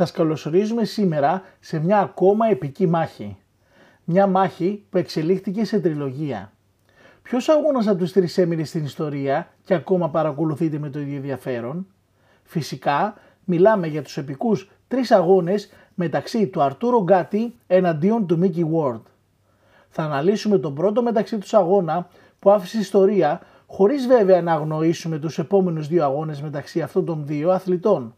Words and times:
Σας 0.00 0.10
καλωσορίζουμε 0.10 0.84
σήμερα 0.84 1.42
σε 1.60 1.78
μια 1.78 1.98
ακόμα 1.98 2.46
επική 2.46 2.86
μάχη. 2.86 3.36
Μια 4.04 4.26
μάχη 4.26 4.84
που 4.90 4.98
εξελίχθηκε 4.98 5.64
σε 5.64 5.80
τριλογία. 5.80 6.52
Ποιος 7.22 7.48
αγώνας 7.48 7.86
από 7.86 7.98
τους 7.98 8.12
τρεις 8.12 8.38
έμεινε 8.38 8.64
στην 8.64 8.84
ιστορία 8.84 9.48
και 9.64 9.74
ακόμα 9.74 10.10
παρακολουθείτε 10.10 10.78
με 10.78 10.90
το 10.90 11.00
ίδιο 11.00 11.16
ενδιαφέρον; 11.16 11.86
Φυσικά 12.42 13.14
μιλάμε 13.44 13.86
για 13.86 14.02
τους 14.02 14.16
επικούς 14.16 14.70
τρεις 14.88 15.10
αγώνες 15.10 15.70
μεταξύ 15.94 16.46
του 16.46 16.62
Αρτούρο 16.62 17.02
Γκάτι 17.02 17.54
εναντίον 17.66 18.26
του 18.26 18.38
Μίκη 18.38 18.66
Ward. 18.74 19.02
Θα 19.88 20.02
αναλύσουμε 20.02 20.58
τον 20.58 20.74
πρώτο 20.74 21.02
μεταξύ 21.02 21.38
τους 21.38 21.54
αγώνα 21.54 22.08
που 22.38 22.50
άφησε 22.50 22.78
ιστορία 22.78 23.40
χωρίς 23.66 24.06
βέβαια 24.06 24.42
να 24.42 24.52
αγνοήσουμε 24.52 25.18
τους 25.18 25.38
επόμενους 25.38 25.88
δύο 25.88 26.04
αγώνες 26.04 26.42
μεταξύ 26.42 26.82
αυτών 26.82 27.04
των 27.04 27.26
δύο 27.26 27.50
αθλητών 27.50 28.14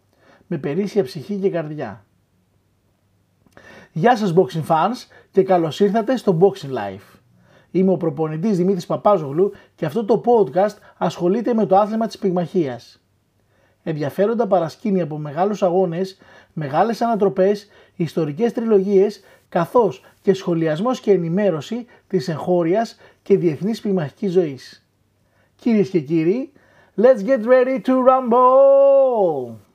με 0.53 0.59
περίσσια 0.59 1.03
ψυχή 1.03 1.35
και 1.37 1.51
καρδιά. 1.51 2.05
Γεια 3.93 4.17
σας 4.17 4.35
boxing 4.37 4.67
fans 4.67 5.07
και 5.31 5.43
καλώς 5.43 5.81
ήρθατε 5.81 6.17
στο 6.17 6.39
Boxing 6.41 6.71
Life. 6.71 7.19
Είμαι 7.71 7.93
ο 7.93 7.97
προπονητής 7.97 8.57
Δημήτρης 8.57 8.87
Παπάζογλου 8.87 9.53
και 9.75 9.87
αυτό 9.87 10.05
το 10.05 10.23
podcast 10.25 10.77
ασχολείται 10.99 11.55
με 11.55 11.67
το 11.67 11.77
άθλημα 11.77 12.07
της 12.07 12.19
πυγμαχίας. 12.19 13.03
Ενδιαφέροντα 13.83 14.47
παρασκήνια 14.47 15.05
από 15.05 15.19
μεγάλους 15.19 15.63
αγώνες, 15.63 16.19
μεγάλες 16.53 17.01
ανατροπές, 17.01 17.67
ιστορικές 17.97 18.53
τριλογίες, 18.53 19.21
καθώς 19.49 20.05
και 20.23 20.35
σχολιασμός 20.35 21.01
και 21.01 21.13
ενημέρωση 21.13 21.87
της 22.07 22.29
εγχώριας 22.29 22.97
και 23.23 23.39
διεθνής 23.39 23.81
πυγμαχικής 23.81 24.33
ζωής. 24.33 24.87
Κυρίες 25.57 25.89
και 25.89 26.01
κύριοι, 26.01 26.53
let's 26.97 27.27
get 27.27 27.45
ready 27.45 27.81
to 27.81 27.93
rumble! 27.93 29.72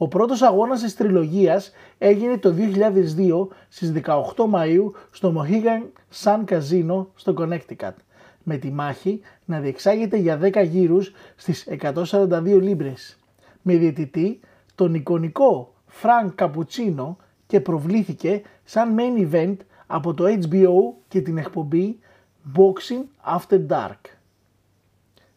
Ο 0.00 0.08
πρώτος 0.08 0.42
αγώνας 0.42 0.80
της 0.80 0.96
τριλογίας 0.96 1.72
έγινε 1.98 2.38
το 2.38 2.54
2002 2.54 3.48
στις 3.68 3.92
18 3.92 4.44
Μαΐου 4.52 4.90
στο 5.10 5.34
Mohegan 5.36 5.82
Sun 6.22 6.44
Casino 6.44 7.06
στο 7.14 7.34
Connecticut. 7.38 7.94
Με 8.42 8.56
τη 8.56 8.70
μάχη 8.70 9.20
να 9.44 9.60
διεξάγεται 9.60 10.16
για 10.16 10.38
10 10.42 10.64
γύρους 10.64 11.12
στις 11.36 11.68
142 11.80 12.60
λίμπρες. 12.60 13.18
Με 13.62 13.74
διαιτητή 13.74 14.40
τον 14.74 14.94
εικονικό 14.94 15.74
Frank 16.02 16.28
Cappuccino 16.44 17.14
και 17.46 17.60
προβλήθηκε 17.60 18.42
σαν 18.64 18.96
main 18.98 19.32
event 19.32 19.56
από 19.86 20.14
το 20.14 20.24
HBO 20.24 21.02
και 21.08 21.20
την 21.20 21.38
εκπομπή 21.38 21.98
Boxing 22.56 23.36
After 23.36 23.66
Dark. 23.68 24.00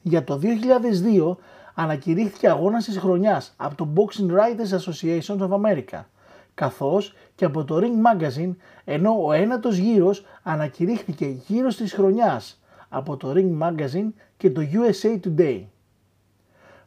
Για 0.01 0.23
το 0.23 0.39
2002 0.43 1.37
ανακηρύχθηκε 1.73 2.49
αγώνας 2.49 2.85
της 2.85 2.97
χρονιάς 2.97 3.53
από 3.57 3.75
το 3.75 3.87
Boxing 3.95 4.27
Writers 4.27 4.79
Association 4.79 5.37
of 5.37 5.49
America 5.49 6.03
καθώς 6.53 7.15
και 7.35 7.45
από 7.45 7.63
το 7.63 7.79
Ring 7.81 8.21
Magazine 8.21 8.55
ενώ 8.83 9.25
ο 9.25 9.31
ένατος 9.31 9.77
γύρος 9.77 10.25
ανακηρύχθηκε 10.43 11.25
γύρος 11.25 11.75
της 11.75 11.93
χρονιάς 11.93 12.61
από 12.89 13.17
το 13.17 13.33
Ring 13.35 13.59
Magazine 13.61 14.09
και 14.37 14.51
το 14.51 14.61
USA 14.73 15.19
Today. 15.25 15.63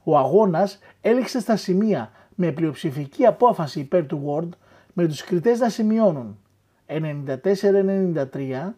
Ο 0.04 0.18
αγώνας 0.18 0.78
έληξε 1.00 1.40
στα 1.40 1.56
σημεία 1.56 2.10
με 2.34 2.52
πλειοψηφική 2.52 3.26
απόφαση 3.26 3.80
υπέρ 3.80 4.06
του 4.06 4.22
Ward 4.26 4.48
με 4.92 5.06
τους 5.06 5.24
κριτές 5.24 5.58
να 5.58 5.68
σημειώνουν 5.68 6.38
94-93, 6.86 8.72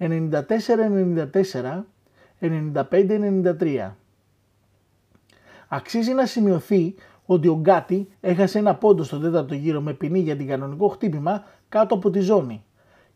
94-94, 0.00 1.82
95-93. 2.40 3.90
Αξίζει 5.68 6.12
να 6.12 6.26
σημειωθεί 6.26 6.94
ότι 7.26 7.48
ο 7.48 7.58
Γκάτι 7.60 8.08
έχασε 8.20 8.58
ένα 8.58 8.74
πόντο 8.74 9.02
στον 9.02 9.20
τέταρτο 9.20 9.54
γύρο 9.54 9.80
με 9.80 9.92
ποινή 9.92 10.18
για 10.18 10.36
την 10.36 10.46
κανονικό 10.46 10.88
χτύπημα 10.88 11.44
κάτω 11.68 11.94
από 11.94 12.10
τη 12.10 12.20
ζώνη 12.20 12.64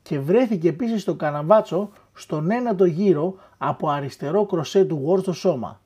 και 0.03 0.19
βρέθηκε 0.19 0.69
επίσης 0.69 1.03
στο 1.03 1.15
καναβάτσο 1.15 1.91
στον 2.15 2.51
ένατο 2.51 2.85
γύρο 2.85 3.35
από 3.59 3.89
αριστερό 3.89 4.47
κροσέ 4.47 4.85
του 4.85 5.05
Ward 5.07 5.21
στο 5.21 5.33
σώμα. 5.33 5.81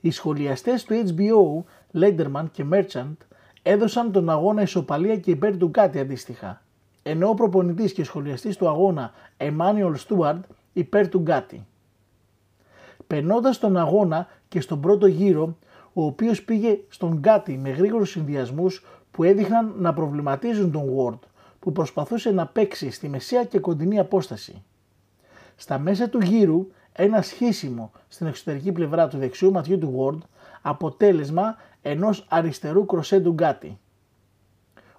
Οι 0.00 0.10
σχολιαστές 0.10 0.84
του 0.84 0.94
HBO, 0.94 1.64
Lederman 2.00 2.44
και 2.52 2.64
Merchant 2.72 3.16
έδωσαν 3.62 4.12
τον 4.12 4.30
αγώνα 4.30 4.62
ισοπαλία 4.62 5.16
και 5.16 5.30
υπέρ 5.30 5.56
του 5.56 5.68
Γκάτι 5.68 5.98
αντίστοιχα, 5.98 6.62
ενώ 7.02 7.28
ο 7.28 7.34
προπονητής 7.34 7.92
και 7.92 8.04
σχολιαστής 8.04 8.56
του 8.56 8.68
αγώνα 8.68 9.12
Emmanuel 9.36 9.94
Stewart 10.08 10.40
υπέρ 10.72 11.08
του 11.08 11.18
Γκάτι. 11.18 11.66
Περνώντας 13.06 13.58
τον 13.58 13.76
αγώνα 13.76 14.26
και 14.48 14.60
στον 14.60 14.80
πρώτο 14.80 15.06
γύρο, 15.06 15.56
ο 15.92 16.04
οποίος 16.04 16.42
πήγε 16.42 16.78
στον 16.88 17.18
Γκάτι 17.18 17.58
με 17.58 17.70
γρήγορους 17.70 18.10
συνδυασμούς 18.10 18.84
που 19.10 19.24
έδειχναν 19.24 19.74
να 19.76 19.92
προβληματίζουν 19.92 20.70
τον 20.70 20.84
Ward, 20.96 21.18
που 21.58 21.72
προσπαθούσε 21.72 22.30
να 22.30 22.46
παίξει 22.46 22.90
στη 22.90 23.08
μεσαία 23.08 23.44
και 23.44 23.58
κοντινή 23.58 23.98
απόσταση. 23.98 24.62
Στα 25.56 25.78
μέσα 25.78 26.08
του 26.08 26.18
γύρου, 26.18 26.66
ένα 26.92 27.22
σχίσιμο 27.22 27.90
στην 28.08 28.26
εξωτερική 28.26 28.72
πλευρά 28.72 29.08
του 29.08 29.18
δεξιού 29.18 29.50
ματιού 29.50 29.78
του 29.78 29.94
Ward, 29.98 30.26
αποτέλεσμα 30.62 31.56
ενός 31.82 32.26
αριστερού 32.28 32.86
κροσέ 32.86 33.20
του 33.20 33.32
Γκάτι. 33.32 33.78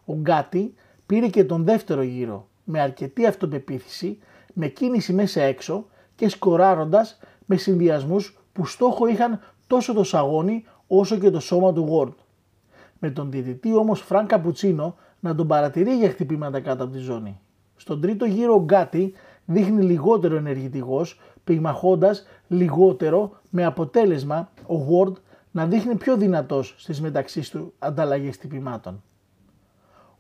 Ο 0.06 0.14
Γκάτι 0.14 0.74
πήρε 1.12 1.28
και 1.28 1.44
τον 1.44 1.64
δεύτερο 1.64 2.02
γύρο 2.02 2.48
με 2.64 2.80
αρκετή 2.80 3.26
αυτοπεποίθηση, 3.26 4.18
με 4.54 4.68
κίνηση 4.68 5.14
μέσα 5.14 5.42
έξω 5.42 5.86
και 6.16 6.30
σκοράροντας 6.30 7.20
με 7.46 7.56
συνδυασμούς 7.56 8.40
που 8.54 8.66
στόχο 8.66 9.08
είχαν 9.08 9.40
τόσο 9.68 9.94
το 9.94 10.04
σαγόνι 10.04 10.66
όσο 10.88 11.18
και 11.18 11.30
το 11.30 11.40
σώμα 11.40 11.74
του 11.74 11.88
Ward. 11.92 12.14
Με 13.00 13.10
τον 13.10 13.32
διδυτή 13.32 13.76
όμως 13.76 14.02
Φραν 14.02 14.28
Καπουτσίνο 14.28 14.96
να 15.20 15.36
τον 15.36 15.48
παρατηρεί 15.48 15.92
για 15.92 16.10
χτυπήματα 16.10 16.60
κάτω 16.60 16.84
από 16.84 16.94
τη 16.94 17.00
ζώνη. 17.00 17.40
Στον 17.76 18.02
τρίτο 18.02 18.26
γύρο 18.26 18.54
ο 18.54 18.64
Γκάτι 18.64 19.14
δείχνει 19.46 19.84
λιγότερο 19.84 20.36
ενεργητικός, 20.36 21.20
πυγμαχώντας 21.44 22.26
λιγότερο 22.48 23.40
με 23.50 23.66
αποτέλεσμα 23.66 24.50
ο 24.68 24.76
Ward 24.90 25.14
να 25.52 25.66
δείχνει 25.66 25.96
πιο 25.96 26.18
δυνατός 26.18 26.76
στις 26.78 27.02
μεταξύ 27.02 27.52
του 27.52 27.74
ανταλλαγές 27.80 28.38
τυπημάτων. 28.38 29.04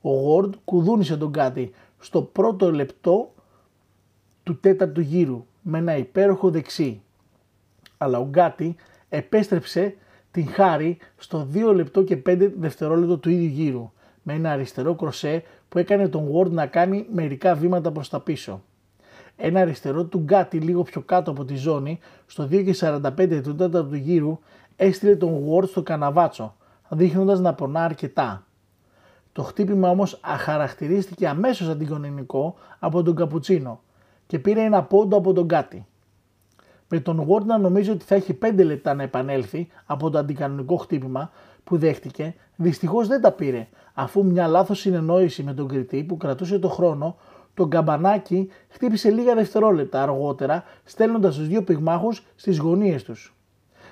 Ο 0.02 0.10
Ward 0.10 0.50
κουδούνισε 0.66 1.18
τον 1.18 1.30
Γκάτι 1.30 1.72
στο 2.00 2.22
πρώτο 2.22 2.72
λεπτό 2.72 3.34
του 4.44 4.60
τέταρτου 4.60 5.02
γύρου 5.02 5.46
με 5.62 5.78
ένα 5.78 5.98
υπέροχο 5.98 6.50
δεξί 6.50 7.02
αλλά 8.02 8.20
ο 8.20 8.26
Γκάτι 8.26 8.76
επέστρεψε 9.10 9.96
την 10.32 10.48
χάρη 10.48 10.98
στο 11.18 11.48
2 11.54 11.74
λεπτό 11.76 12.04
και 12.04 12.22
5 12.26 12.52
δευτερόλεπτο 12.58 13.18
του 13.18 13.30
ίδιου 13.30 13.48
γύρου 13.48 13.92
με 14.24 14.34
ένα 14.34 14.52
αριστερό 14.52 14.96
κροσέ 14.96 15.44
που 15.70 15.78
έκανε 15.78 16.08
τον 16.08 16.30
Ward 16.34 16.50
να 16.50 16.66
κάνει 16.66 17.06
μερικά 17.12 17.56
βήματα 17.56 17.92
προς 17.92 18.10
τα 18.10 18.20
πίσω. 18.20 18.64
Ένα 19.36 19.60
αριστερό 19.60 20.06
του 20.06 20.20
Γκάτι 20.20 20.58
λίγο 20.58 20.84
πιο 20.84 21.02
κάτω 21.02 21.32
από 21.32 21.46
τη 21.46 21.56
ζώνη 21.56 22.00
στο 22.26 22.44
2 22.44 22.64
και 22.64 22.76
45 22.80 23.42
του 23.44 23.56
τέταρτου 23.56 23.96
γύρου 23.96 24.40
έστειλε 24.76 25.16
τον 25.16 25.44
Ward 25.50 25.68
στο 25.68 25.84
καναβάτσο 25.84 26.56
δείχνοντας 26.90 27.40
να 27.40 27.54
πονά 27.54 27.84
αρκετά. 27.84 28.46
Το 29.34 29.44
χτύπημα 29.44 29.90
όμως 29.90 30.20
αχαρακτηρίστηκε 30.22 31.28
αμέσως 31.28 31.68
αντικονινικό 31.68 32.56
από 32.80 33.04
τον 33.04 33.16
Καπουτσίνο 33.16 33.82
και 34.28 34.40
πήρε 34.40 34.62
ένα 34.62 34.84
πόντο 34.84 35.18
από 35.18 35.34
τον 35.34 35.46
Γκάτι 35.46 35.86
με 36.92 37.00
τον 37.00 37.28
Ward 37.28 37.44
να 37.46 37.58
νομίζει 37.58 37.90
ότι 37.90 38.06
θα 38.06 38.16
έχει 38.16 38.38
5 38.42 38.64
λεπτά 38.66 38.94
να 38.94 39.04
επανέλθει 39.04 39.68
από 39.86 40.10
το 40.10 40.18
αντικανονικό 40.18 40.76
χτύπημα 40.76 41.32
που 41.64 41.78
δέχτηκε, 41.78 42.36
δυστυχώς 42.56 43.08
δεν 43.08 43.22
τα 43.22 43.32
πήρε, 43.32 43.68
αφού 43.94 44.26
μια 44.26 44.48
λάθος 44.48 44.80
συνεννόηση 44.80 45.44
με 45.44 45.54
τον 45.54 45.68
κριτή 45.68 46.04
που 46.04 46.18
κρατούσε 46.18 46.60
το 46.60 46.68
χρόνο, 46.68 47.16
τον 47.54 47.70
καμπανάκι 47.70 48.50
χτύπησε 48.68 49.10
λίγα 49.10 49.36
δευτερόλεπτα 49.36 50.02
αργότερα, 50.02 50.64
στέλνοντας 50.84 51.36
τους 51.36 51.48
δύο 51.48 51.64
πυγμάχους 51.64 52.26
στις 52.36 52.58
γωνίες 52.58 53.04
τους. 53.04 53.36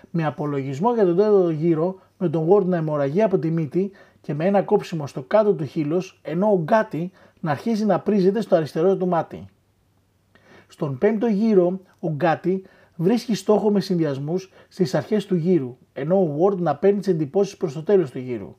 Με 0.09 0.25
απολογισμό 0.25 0.93
για 0.93 1.05
τον 1.05 1.15
τέταρτο 1.15 1.49
γύρο, 1.49 1.99
με 2.17 2.29
τον 2.29 2.47
Ward 2.49 2.65
να 2.65 2.77
αιμορραγεί 2.77 3.21
από 3.21 3.37
τη 3.37 3.51
μύτη 3.51 3.91
και 4.21 4.33
με 4.33 4.45
ένα 4.45 4.61
κόψιμο 4.61 5.07
στο 5.07 5.23
κάτω 5.23 5.53
του 5.53 5.65
χείλος, 5.65 6.19
ενώ 6.21 6.51
ο 6.51 6.57
Γκάτι 6.57 7.11
να 7.39 7.51
αρχίζει 7.51 7.85
να 7.85 7.99
πρίζεται 7.99 8.41
στο 8.41 8.55
αριστερό 8.55 8.97
του 8.97 9.07
μάτι. 9.07 9.45
Στον 10.67 10.97
πέμπτο 10.97 11.27
γύρο, 11.27 11.79
ο 11.99 12.09
Γκάτι 12.09 12.63
βρίσκει 12.95 13.35
στόχο 13.35 13.71
με 13.71 13.79
συνδυασμούς 13.79 14.51
στις 14.67 14.95
αρχές 14.95 15.25
του 15.25 15.35
γύρου, 15.35 15.77
ενώ 15.93 16.15
ο 16.15 16.37
Ward 16.39 16.57
να 16.57 16.75
παίρνει 16.75 16.99
τις 16.99 17.07
εντυπώσεις 17.07 17.57
προς 17.57 17.73
το 17.73 17.83
τέλος 17.83 18.11
του 18.11 18.19
γύρου. 18.19 18.55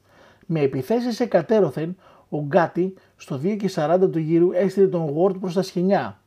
Με 0.46 0.60
επιθέσεις 0.60 1.14
σε 1.16 1.26
κατέρωθεν, 1.26 1.96
ο 2.28 2.40
Γκάτι 2.40 2.94
στο 3.16 3.36
2 3.36 3.56
και 3.56 3.70
40 3.74 4.10
του 4.10 4.18
γύρου 4.18 4.50
έστειλε 4.52 4.86
τον 4.86 5.14
Ward 5.16 5.40
προς 5.40 5.54
τα 5.54 5.62
σχοινιά, 5.62 6.20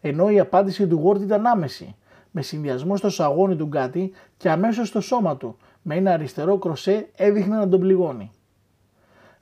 ενώ 0.00 0.30
η 0.30 0.40
απάντηση 0.40 0.86
του 0.86 1.02
Ward 1.06 1.20
ήταν 1.20 1.46
άμεση, 1.46 1.96
με 2.30 2.42
συνδυασμό 2.42 2.96
στο 2.96 3.10
σαγόνι 3.10 3.56
του 3.56 3.66
Γκάτι 3.66 4.12
και 4.36 4.50
αμέσως 4.50 4.88
στο 4.88 5.00
σώμα 5.00 5.36
του, 5.36 5.56
με 5.82 5.94
ένα 5.94 6.12
αριστερό 6.12 6.58
κροσέ 6.58 7.08
έδειχνε 7.14 7.56
να 7.56 7.68
τον 7.68 7.80
πληγώνει. 7.80 8.30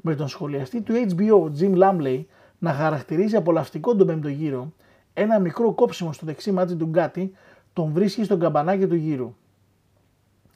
Με 0.07 0.15
τον 0.15 0.29
σχολιαστή 0.29 0.81
του 0.81 0.93
HBO 0.93 1.61
Jim 1.61 1.79
Lamley 1.79 2.25
να 2.59 2.73
χαρακτηρίζει 2.73 3.37
απολαυστικό 3.37 3.97
τον 3.97 4.07
πέμπτο 4.07 4.29
γύρο, 4.29 4.73
ένα 5.15 5.39
μικρό 5.39 5.73
κόψιμο 5.73 6.13
στο 6.13 6.27
δεξί 6.27 6.53
μάτι 6.53 6.75
του 6.75 6.87
Γκάτι 6.87 7.33
τον 7.73 7.93
βρίσκει 7.93 8.25
στον 8.25 8.39
καμπανάκι 8.39 8.87
του 8.87 8.95
γύρου. 8.95 9.35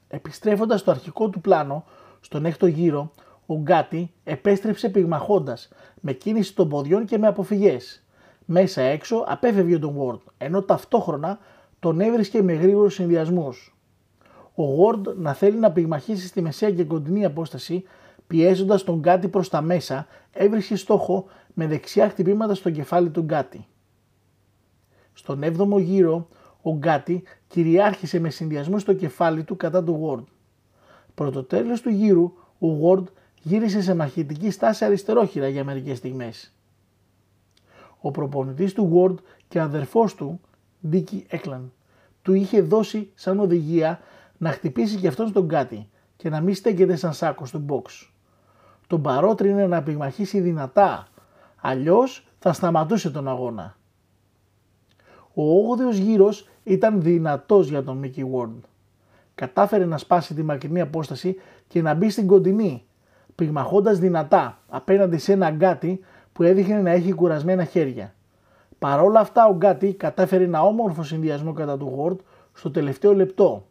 Επιστρέφοντας 0.08 0.80
στο 0.80 0.90
αρχικό 0.90 1.28
του 1.28 1.40
πλάνο, 1.40 1.84
στον 2.20 2.44
έκτο 2.44 2.66
γύρο, 2.66 3.12
ο 3.46 3.54
Γκάτι 3.54 4.12
επέστρεψε 4.24 4.88
πυγμαχώντας, 4.88 5.68
με 6.00 6.12
κίνηση 6.12 6.54
των 6.54 6.68
ποδιών 6.68 7.04
και 7.04 7.18
με 7.18 7.26
αποφυγές. 7.26 8.04
Μέσα 8.44 8.82
έξω 8.82 9.24
απέφευγε 9.26 9.78
τον 9.78 9.96
Ward, 9.98 10.20
ενώ 10.38 10.62
ταυτόχρονα 10.62 11.38
τον 11.78 12.00
έβρισκε 12.00 12.42
με 12.42 12.52
γρήγορους 12.52 12.94
συνδυασμούς. 12.94 13.76
Ο 14.54 14.62
Ward 14.62 15.16
να 15.16 15.32
θέλει 15.32 15.58
να 15.58 15.72
πυγμαχίσει 15.72 16.26
στη 16.26 16.40
μεσαία 16.42 16.70
και 16.70 16.84
κοντινή 16.84 17.24
απόσταση, 17.24 17.84
πιέζοντας 18.28 18.84
τον 18.84 18.98
Γκάτι 18.98 19.28
προς 19.28 19.48
τα 19.48 19.60
μέσα, 19.60 20.06
έβρισκε 20.32 20.76
στόχο 20.76 21.26
με 21.54 21.66
δεξιά 21.66 22.08
χτυπήματα 22.08 22.54
στο 22.54 22.70
κεφάλι 22.70 23.10
του 23.10 23.20
Γκάτι. 23.20 23.66
Στον 25.12 25.42
7ο 25.42 25.80
γύρο, 25.80 26.28
ο 26.62 26.70
Γκάτι 26.70 27.22
κυριάρχησε 27.46 28.20
με 28.20 28.30
συνδυασμό 28.30 28.78
στο 28.78 28.92
κεφάλι 28.92 29.44
του 29.44 29.56
κατά 29.56 29.84
του 29.84 30.00
Ward. 30.04 30.24
Προς 31.14 31.80
του 31.80 31.90
γύρου, 31.90 32.32
ο 32.58 32.66
Ward 32.82 33.04
γύρισε 33.42 33.82
σε 33.82 33.94
μαχητική 33.94 34.50
στάση 34.50 34.84
αριστερόχειρα 34.84 35.48
για 35.48 35.64
μερικές 35.64 35.98
στιγμές. 35.98 36.54
Ο 38.00 38.10
προπονητής 38.10 38.72
του 38.72 38.92
Ward 38.94 39.22
και 39.48 39.60
αδερφός 39.60 40.14
του, 40.14 40.40
Ντίκι 40.88 41.26
Έκλαν, 41.28 41.72
του 42.22 42.34
είχε 42.34 42.60
δώσει 42.60 43.10
σαν 43.14 43.40
οδηγία 43.40 44.00
να 44.38 44.50
χτυπήσει 44.50 44.96
και 44.96 45.08
αυτόν 45.08 45.32
τον 45.32 45.44
Γκάτι 45.44 45.88
και 46.16 46.28
να 46.28 46.40
μην 46.40 46.54
στέκεται 46.54 46.96
σαν 46.96 47.12
σάκος 47.12 47.50
του 47.50 47.64
box. 47.68 48.08
Τον 48.88 49.02
παρότρινε 49.02 49.66
να 49.66 49.82
πυγμαχίσει 49.82 50.40
δυνατά, 50.40 51.06
αλλιώς 51.60 52.28
θα 52.38 52.52
σταματούσε 52.52 53.10
τον 53.10 53.28
αγώνα. 53.28 53.76
Ο 55.34 55.42
8ος 55.42 55.94
γύρος 55.94 56.48
ήταν 56.64 57.02
δυνατός 57.02 57.68
για 57.68 57.82
τον 57.82 57.96
Μίκη 57.96 58.24
Ward. 58.34 58.60
Κατάφερε 59.34 59.84
να 59.84 59.98
σπάσει 59.98 60.34
τη 60.34 60.42
μακρινή 60.42 60.80
απόσταση 60.80 61.36
και 61.68 61.82
να 61.82 61.94
μπει 61.94 62.10
στην 62.10 62.26
κοντινή, 62.26 62.84
πυγμαχώντας 63.34 63.98
δυνατά 63.98 64.58
απέναντι 64.68 65.18
σε 65.18 65.32
ένα 65.32 65.50
γκάτι 65.50 66.00
που 66.32 66.42
έδειχνε 66.42 66.80
να 66.80 66.90
έχει 66.90 67.12
κουρασμένα 67.12 67.64
χέρια. 67.64 68.14
Παρόλα 68.78 69.20
αυτά 69.20 69.46
ο 69.46 69.54
Γκάτι 69.54 69.94
κατάφερε 69.94 70.44
ένα 70.44 70.62
όμορφο 70.62 71.02
συνδυασμό 71.02 71.52
κατά 71.52 71.76
του 71.76 71.98
Ward 71.98 72.16
στο 72.52 72.70
τελευταίο 72.70 73.14
λεπτό. 73.14 73.66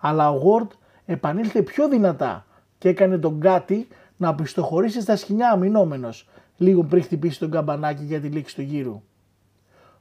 Αλλά 0.00 0.30
ο 0.30 0.40
Ward 0.44 0.68
επανήλθε 1.04 1.62
πιο 1.62 1.88
δυνατά 1.88 2.46
και 2.78 2.88
έκανε 2.88 3.18
τον 3.18 3.36
Γκάτι 3.36 3.88
να 4.16 4.34
πιστοχωρήσεις 4.34 5.02
στα 5.02 5.16
σκηνιά 5.16 5.50
αμυνόμενος 5.50 6.28
λίγο 6.56 6.84
πριν 6.84 7.02
χτυπήσει 7.02 7.38
τον 7.38 7.50
καμπανάκι 7.50 8.04
για 8.04 8.20
τη 8.20 8.28
λήξη 8.28 8.54
του 8.54 8.62
γύρου. 8.62 9.02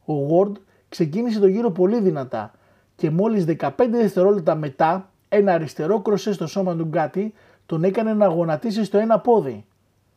Ο 0.05 0.13
Ward 0.29 0.51
ξεκίνησε 0.89 1.39
το 1.39 1.47
γύρο 1.47 1.71
πολύ 1.71 2.01
δυνατά 2.01 2.51
και 2.95 3.09
μόλις 3.09 3.45
15 3.57 3.71
δευτερόλεπτα 3.91 4.55
μετά 4.55 5.09
ένα 5.29 5.53
αριστερό 5.53 6.01
κροσέ 6.01 6.33
στο 6.33 6.47
σώμα 6.47 6.75
του 6.75 6.85
Γκάτι 6.85 7.33
τον 7.65 7.83
έκανε 7.83 8.13
να 8.13 8.25
γονατίσει 8.25 8.83
στο 8.83 8.97
ένα 8.97 9.19
πόδι, 9.19 9.65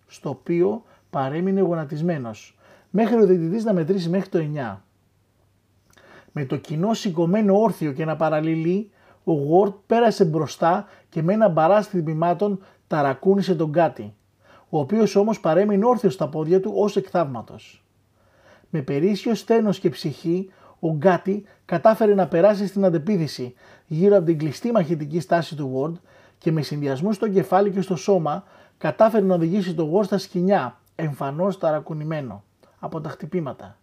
στο 0.06 0.28
οποίο 0.28 0.82
παρέμεινε 1.10 1.60
γονατισμένος, 1.60 2.58
μέχρι 2.90 3.22
ο 3.22 3.26
διαιτητής 3.26 3.64
να 3.64 3.72
μετρήσει 3.72 4.08
μέχρι 4.08 4.28
το 4.28 4.38
9. 4.38 4.76
Με 6.32 6.44
το 6.44 6.56
κοινό 6.56 6.94
σηκωμένο 6.94 7.60
όρθιο 7.60 7.92
και 7.92 8.02
ένα 8.02 8.16
παραλληλή, 8.16 8.90
ο 9.24 9.32
Γουόρτ 9.32 9.74
πέρασε 9.86 10.24
μπροστά 10.24 10.86
και 11.08 11.22
με 11.22 11.32
ένα 11.32 11.48
μπαράστι 11.48 12.02
τμήματων 12.02 12.62
ταρακούνησε 12.86 13.54
τον 13.54 13.68
Γκάτι, 13.68 14.14
ο 14.68 14.78
οποίος 14.78 15.16
όμως 15.16 15.40
παρέμεινε 15.40 15.86
όρθιος 15.86 16.14
στα 16.14 16.28
πόδια 16.28 16.60
του 16.60 16.72
ως 16.76 16.96
εκθαύματος. 16.96 17.84
Με 18.70 18.82
περίσσιο 18.82 19.34
στένος 19.34 19.78
και 19.78 19.88
ψυχή, 19.88 20.50
ο 20.80 20.92
Γκάτι 20.92 21.44
κατάφερε 21.64 22.14
να 22.14 22.26
περάσει 22.26 22.66
στην 22.66 22.84
αντεπίδηση 22.84 23.54
γύρω 23.86 24.16
από 24.16 24.24
την 24.26 24.38
κλειστή 24.38 24.72
μαχητική 24.72 25.20
στάση 25.20 25.56
του 25.56 25.72
Ward 25.76 26.00
και 26.38 26.52
με 26.52 26.62
συνδυασμό 26.62 27.12
στο 27.12 27.28
κεφάλι 27.28 27.70
και 27.70 27.80
στο 27.80 27.96
σώμα 27.96 28.44
κατάφερε 28.78 29.24
να 29.24 29.34
οδηγήσει 29.34 29.74
το 29.74 29.92
Ward 29.92 30.04
στα 30.04 30.18
σκηνιά, 30.18 30.78
εμφανώς 30.94 31.58
ταρακουνημένο 31.58 32.44
από 32.78 33.00
τα 33.00 33.08
χτυπήματα. 33.08 33.78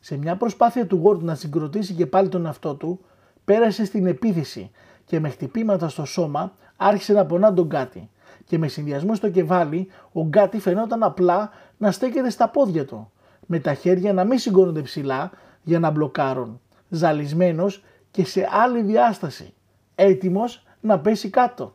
Σε 0.00 0.16
μια 0.16 0.36
προσπάθεια 0.36 0.86
του 0.86 1.02
Ward 1.04 1.18
να 1.18 1.34
συγκροτήσει 1.34 1.94
και 1.94 2.06
πάλι 2.06 2.28
τον 2.28 2.46
εαυτό 2.46 2.74
του, 2.74 3.00
πέρασε 3.44 3.84
στην 3.84 4.06
επίθεση 4.06 4.70
και 5.04 5.20
με 5.20 5.28
χτυπήματα 5.28 5.88
στο 5.88 6.04
σώμα 6.04 6.52
άρχισε 6.76 7.12
να 7.12 7.26
πονά 7.26 7.54
τον 7.54 7.66
Γκάτι 7.66 8.10
και 8.44 8.58
με 8.58 8.68
συνδυασμό 8.68 9.14
στο 9.14 9.30
κεφάλι 9.30 9.88
ο 10.12 10.22
Γκάτι 10.22 10.58
φαινόταν 10.58 11.02
απλά 11.02 11.50
να 11.78 11.90
στέκεται 11.90 12.30
στα 12.30 12.48
πόδια 12.48 12.84
του, 12.84 13.10
με 13.46 13.58
τα 13.58 13.74
χέρια 13.74 14.12
να 14.12 14.24
μην 14.24 14.38
συγκόνονται 14.38 14.82
ψηλά 14.82 15.30
για 15.62 15.78
να 15.78 15.90
μπλοκάρουν, 15.90 16.60
ζαλισμένος 16.88 17.84
και 18.10 18.24
σε 18.24 18.48
άλλη 18.50 18.82
διάσταση, 18.82 19.54
έτοιμος 19.94 20.66
να 20.80 21.00
πέσει 21.00 21.30
κάτω. 21.30 21.74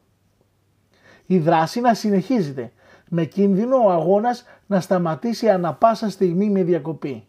Η 1.25 1.39
δράση 1.39 1.81
να 1.81 1.94
συνεχίζεται, 1.94 2.71
με 3.10 3.25
κίνδυνο 3.25 3.83
ο 3.86 3.92
αγώνας 3.92 4.44
να 4.68 4.80
σταματήσει 4.80 5.50
ανα 5.50 5.74
πάσα 5.74 6.10
στιγμή 6.10 6.50
με 6.50 6.63
διακοπή. 6.63 7.27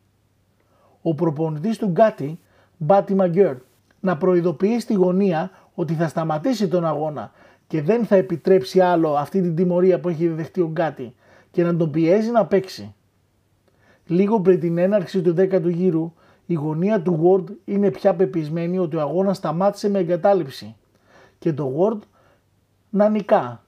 Ο 1.02 1.14
προπονητής 1.14 1.78
του 1.78 1.86
Γκάτι, 1.86 2.38
Μπάτι 2.76 3.14
Μαγκέρ, 3.14 3.56
να 4.00 4.16
προειδοποιεί 4.16 4.80
στη 4.80 4.94
γωνία 4.94 5.50
ότι 5.74 5.94
θα 5.94 6.08
σταματήσει 6.08 6.68
τον 6.68 6.86
αγώνα 6.86 7.32
και 7.70 7.82
δεν 7.82 8.06
θα 8.06 8.16
επιτρέψει 8.16 8.80
άλλο 8.80 9.14
αυτή 9.14 9.40
την 9.40 9.54
τιμωρία 9.54 10.00
που 10.00 10.08
έχει 10.08 10.28
δεχτεί 10.28 10.60
ο 10.60 10.68
Γκάτι 10.68 11.14
και 11.50 11.62
να 11.62 11.76
τον 11.76 11.90
πιέζει 11.90 12.30
να 12.30 12.46
παίξει. 12.46 12.94
Λίγο 14.06 14.40
πριν 14.40 14.60
την 14.60 14.78
έναρξη 14.78 15.22
του 15.22 15.34
10ου 15.38 15.70
γύρου, 15.70 16.12
η 16.46 16.54
γωνία 16.54 17.02
του 17.02 17.20
Ward 17.22 17.52
είναι 17.64 17.90
πια 17.90 18.14
πεπισμένη 18.14 18.78
ότι 18.78 18.96
ο 18.96 19.00
αγώνας 19.00 19.36
σταμάτησε 19.36 19.88
με 19.88 19.98
εγκατάλειψη 19.98 20.76
και 21.38 21.52
το 21.52 21.72
Ward 21.78 21.98
να 22.90 23.08
νικά. 23.08 23.64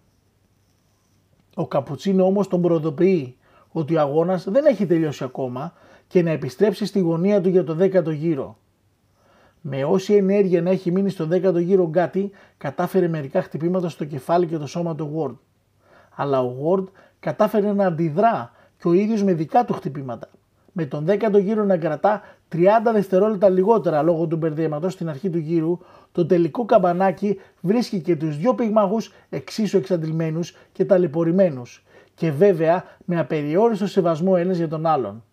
Ο 1.54 1.66
Καπουτσίνο 1.66 2.24
όμως 2.24 2.48
τον 2.48 2.62
προειδοποιεί 2.62 3.36
ότι 3.68 3.96
ο 3.96 4.00
αγώνας 4.00 4.44
δεν 4.48 4.64
έχει 4.64 4.86
τελειώσει 4.86 5.24
ακόμα 5.24 5.72
και 6.06 6.22
να 6.22 6.30
επιστρέψει 6.30 6.86
στη 6.86 6.98
γωνία 6.98 7.40
του 7.40 7.48
για 7.48 7.64
το 7.64 7.76
10ο 7.80 8.14
γύρο. 8.14 8.58
Με 9.62 9.84
όση 9.84 10.14
ενέργεια 10.14 10.62
να 10.62 10.70
έχει 10.70 10.90
μείνει 10.90 11.10
στο 11.10 11.28
10ο 11.30 11.60
γύρο 11.60 11.88
Γκάτι, 11.88 12.30
κατάφερε 12.58 13.08
μερικά 13.08 13.42
χτυπήματα 13.42 13.88
στο 13.88 14.04
κεφάλι 14.04 14.46
και 14.46 14.58
το 14.58 14.66
σώμα 14.66 14.94
του 14.94 15.12
Ward. 15.16 15.36
Αλλά 16.14 16.42
ο 16.42 16.52
Ward 16.64 16.84
κατάφερε 17.20 17.72
να 17.72 17.86
αντιδρά 17.86 18.52
και 18.78 18.88
ο 18.88 18.92
ίδιος 18.92 19.22
με 19.22 19.32
δικά 19.32 19.64
του 19.64 19.72
χτυπήματα 19.72 20.28
με 20.72 20.84
τον 20.86 21.06
10ο 21.08 21.40
γύρο 21.40 21.64
να 21.64 21.76
κρατά 21.76 22.22
30 22.52 22.58
δευτερόλεπτα 22.92 23.48
λιγότερα 23.48 24.02
λόγω 24.02 24.26
του 24.26 24.36
μπερδέματος 24.36 24.92
στην 24.92 25.08
αρχή 25.08 25.30
του 25.30 25.38
γύρου, 25.38 25.78
το 26.12 26.26
τελικό 26.26 26.64
καμπανάκι 26.64 27.40
βρίσκει 27.60 28.00
και 28.00 28.16
τους 28.16 28.38
δυο 28.38 28.54
πυγμαχούς 28.54 29.12
εξίσου 29.28 29.76
εξαντλημένους 29.76 30.56
και 30.72 30.84
ταλαιπωρημένους 30.84 31.84
και 32.14 32.30
βέβαια 32.30 32.84
με 33.04 33.18
απεριόριστο 33.18 33.86
σεβασμό 33.86 34.34
ένας 34.38 34.56
για 34.56 34.68
τον 34.68 34.86
άλλον. 34.86 35.24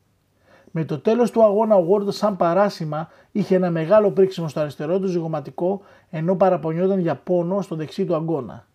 Με 0.72 0.86
το 0.86 1.00
τέλος 1.00 1.32
του 1.32 1.44
αγώνα 1.44 1.76
ο 1.76 1.82
Γόρντο 1.82 2.12
σαν 2.12 2.36
παράσημα 2.36 3.10
είχε 3.32 3.56
ένα 3.56 3.72
μεγάλο 3.72 4.12
πρίξιμο 4.12 4.48
στο 4.48 4.60
αριστερό 4.60 5.00
του 5.00 5.08
ζυγωματικό 5.08 5.82
ενώ 6.10 6.36
παραπονιόταν 6.36 7.00
για 7.00 7.16
πόνο 7.16 7.62
στο 7.62 7.76
δεξί 7.76 8.06
του 8.06 8.16
αγκώνα. 8.16 8.68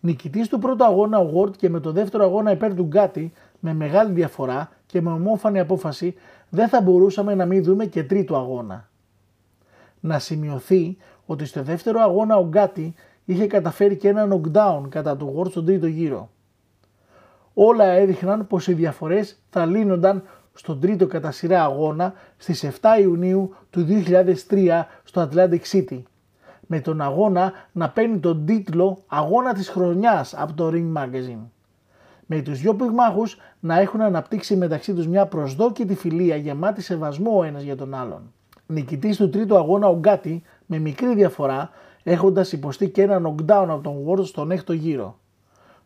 Νικητής 0.00 0.48
του 0.48 0.58
πρώτου 0.58 0.84
αγώνα 0.84 1.18
ο 1.18 1.24
Γόρτ 1.24 1.56
και 1.56 1.68
με 1.68 1.80
το 1.80 1.92
δεύτερο 1.92 2.24
αγώνα 2.24 2.50
υπέρ 2.50 2.74
του 2.74 2.84
Γκάτι 2.84 3.32
με 3.60 3.74
μεγάλη 3.74 4.12
διαφορά 4.12 4.70
και 4.86 5.00
με 5.00 5.10
ομόφανη 5.10 5.60
απόφαση 5.60 6.14
δεν 6.48 6.68
θα 6.68 6.80
μπορούσαμε 6.80 7.34
να 7.34 7.46
μην 7.46 7.64
δούμε 7.64 7.86
και 7.86 8.04
τρίτο 8.04 8.36
αγώνα. 8.36 8.88
Να 10.00 10.18
σημειωθεί 10.18 10.96
ότι 11.26 11.44
στο 11.44 11.62
δεύτερο 11.62 12.00
αγώνα 12.00 12.36
ο 12.36 12.46
Γκάτι 12.46 12.94
είχε 13.24 13.46
καταφέρει 13.46 13.96
και 13.96 14.08
ένα 14.08 14.28
knockdown 14.30 14.82
κατά 14.88 15.16
του 15.16 15.30
Γόρτ 15.34 15.50
στον 15.50 15.64
τρίτο 15.64 15.86
γύρο. 15.86 16.30
Όλα 17.58 17.84
έδειχναν 17.84 18.46
πως 18.46 18.68
οι 18.68 18.72
διαφορές 18.72 19.38
θα 19.50 19.66
λύνονταν 19.66 20.22
στον 20.52 20.80
τρίτο 20.80 21.06
κατά 21.06 21.30
σειρά 21.30 21.64
αγώνα 21.64 22.14
στις 22.36 22.64
7 22.80 23.00
Ιουνίου 23.00 23.54
του 23.70 23.86
2003 24.48 24.82
στο 25.04 25.28
Atlantic 25.30 25.60
City 25.72 26.02
με 26.66 26.80
τον 26.80 27.00
αγώνα 27.00 27.52
να 27.72 27.90
παίρνει 27.90 28.18
τον 28.18 28.46
τίτλο 28.46 28.98
«Αγώνα 29.06 29.52
της 29.52 29.68
χρονιάς» 29.68 30.34
από 30.34 30.52
το 30.52 30.70
Ring 30.72 30.92
Magazine. 31.02 31.44
Με 32.26 32.40
τους 32.42 32.60
δυο 32.60 32.74
πυγμάχους 32.74 33.38
να 33.60 33.78
έχουν 33.78 34.00
αναπτύξει 34.00 34.56
μεταξύ 34.56 34.94
τους 34.94 35.06
μια 35.06 35.26
προσδόκητη 35.26 35.94
φιλία 35.94 36.36
γεμάτη 36.36 36.82
σεβασμό 36.82 37.38
ο 37.38 37.42
ένας 37.42 37.62
για 37.62 37.76
τον 37.76 37.94
άλλον. 37.94 38.32
Νικητής 38.66 39.16
του 39.16 39.30
τρίτου 39.30 39.56
αγώνα 39.56 39.88
ο 39.88 39.96
Γκάτι 39.96 40.42
με 40.66 40.78
μικρή 40.78 41.14
διαφορά 41.14 41.70
έχοντας 42.02 42.52
υποστεί 42.52 42.88
και 42.90 43.02
ένα 43.02 43.20
knockdown 43.24 43.66
από 43.68 43.80
τον 43.82 44.04
Ward 44.06 44.26
στον 44.26 44.50
έκτο 44.50 44.72
γύρο. 44.72 45.18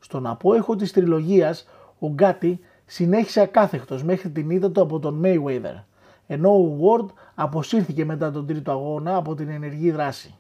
Στον 0.01 0.27
απόεχο 0.27 0.77
της 0.77 0.93
τριλογίας 0.93 1.69
ο 1.99 2.09
Γκάτι 2.09 2.61
συνέχισε 2.87 3.41
ακάθεκτος 3.41 4.03
μέχρι 4.03 4.31
την 4.31 4.51
ήττα 4.51 4.71
του 4.71 4.81
από 4.81 4.99
τον 4.99 5.21
Mayweather, 5.25 5.85
ενώ 6.27 6.51
ο 6.51 6.79
Ward 6.81 7.07
αποσύρθηκε 7.35 8.05
μετά 8.05 8.31
τον 8.31 8.47
τρίτο 8.47 8.71
αγώνα 8.71 9.17
από 9.17 9.35
την 9.35 9.49
ενεργή 9.49 9.91
δράση. 9.91 10.35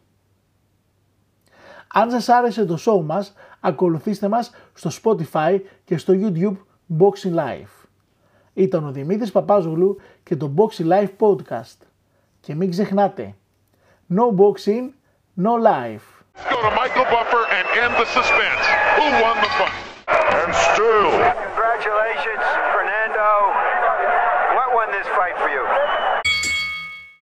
Αν 1.93 2.11
σας 2.11 2.29
άρεσε 2.29 2.65
το 2.65 2.77
show 2.87 3.05
μας, 3.05 3.35
ακολουθήστε 3.61 4.29
μας 4.29 4.51
στο 4.73 4.91
Spotify 5.03 5.61
και 5.85 5.99
στο 5.99 6.15
YouTube 6.17 6.57
Boxing 6.99 7.35
Life. 7.35 7.87
Ήταν 8.55 8.87
ο 8.87 8.91
Δημήτρης 8.91 9.33
Παπάζογλου 9.33 9.97
και 10.23 10.37
το 10.37 10.55
Boxing 10.57 10.89
Life 10.89 11.11
Podcast. 11.19 11.77
Και 12.41 12.55
μην 12.55 12.71
ξεχνάτε, 12.71 13.35
no 14.15 14.37
boxing, 14.37 14.91
no 15.43 15.53
life. 15.67 16.20
Go 16.49 16.63
to 16.63 16.71
Michael 16.77 17.05
Buffer 17.05 17.47
and 17.51 17.67
end 17.79 17.95
the 17.95 18.07
suspense. 18.07 18.65
Who 18.97 19.07
won 19.23 19.37
the 19.43 19.51
fight? 19.59 19.73
And 20.09 20.55
still, 20.55 21.11
Congratulations. 21.11 22.70